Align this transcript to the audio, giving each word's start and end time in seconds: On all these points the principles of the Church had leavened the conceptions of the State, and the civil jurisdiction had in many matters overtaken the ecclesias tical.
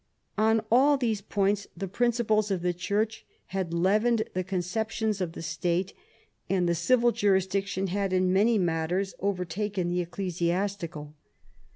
On 0.39 0.61
all 0.71 0.97
these 0.97 1.21
points 1.21 1.67
the 1.77 1.87
principles 1.87 2.49
of 2.49 2.63
the 2.63 2.73
Church 2.73 3.23
had 3.53 3.71
leavened 3.71 4.23
the 4.33 4.43
conceptions 4.43 5.21
of 5.21 5.33
the 5.33 5.43
State, 5.43 5.93
and 6.49 6.67
the 6.67 6.73
civil 6.73 7.11
jurisdiction 7.11 7.85
had 7.85 8.11
in 8.11 8.33
many 8.33 8.57
matters 8.57 9.13
overtaken 9.19 9.89
the 9.89 10.03
ecclesias 10.03 10.75
tical. 10.75 11.13